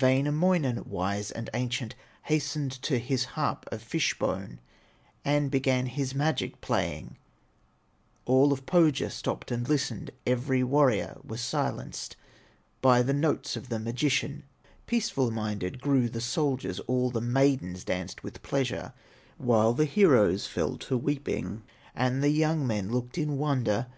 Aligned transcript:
Wainamoinen, 0.00 0.84
wise 0.88 1.32
and 1.32 1.50
ancient, 1.52 1.96
Hastened 2.26 2.70
to 2.82 3.00
his 3.00 3.24
harp 3.34 3.68
of 3.72 3.82
fish 3.82 4.16
bone, 4.16 4.60
And 5.24 5.50
began 5.50 5.86
his 5.86 6.14
magic 6.14 6.60
playing; 6.60 7.16
All 8.24 8.52
of 8.52 8.64
Pohya 8.64 9.10
stopped 9.10 9.50
and 9.50 9.68
listened, 9.68 10.12
Every 10.24 10.62
warrior 10.62 11.18
was 11.24 11.40
silenced 11.40 12.14
By 12.80 13.02
the 13.02 13.12
notes 13.12 13.56
of 13.56 13.70
the 13.70 13.80
magician; 13.80 14.44
Peaceful 14.86 15.32
minded 15.32 15.80
grew 15.80 16.08
the 16.08 16.20
soldiers, 16.20 16.78
All 16.86 17.10
the 17.10 17.20
maidens 17.20 17.82
danced 17.82 18.22
with 18.22 18.40
pleasure, 18.44 18.92
While 19.36 19.72
the 19.72 19.84
heroes 19.84 20.46
fell 20.46 20.76
to 20.76 20.96
weeping, 20.96 21.64
And 21.92 22.22
the 22.22 22.28
young 22.30 22.64
men 22.68 22.92
looked 22.92 23.18
in 23.18 23.36
wonder. 23.36 23.88